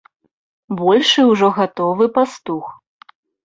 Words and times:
Большы 0.79 1.27
ўжо 1.33 1.47
гатовы 1.59 2.11
пастух. 2.19 2.65